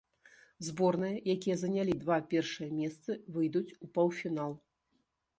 [0.67, 4.57] Зборныя, якія занялі два першыя месцы, выйдуць у паўфінал.